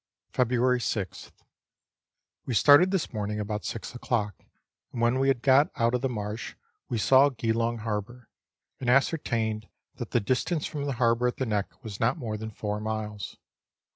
[0.31, 1.29] February 6th.
[2.47, 4.33] We started this morning about six o'clock,
[4.91, 6.55] and when we had got out of the marsh,
[6.89, 8.27] we saw Geelong Harbour,
[8.79, 9.67] and ascertained
[9.97, 13.37] that the distance from the harbour at the neck was not more than four miles.